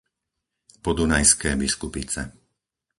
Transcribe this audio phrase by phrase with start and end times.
[0.85, 2.21] Podunajské Biskupice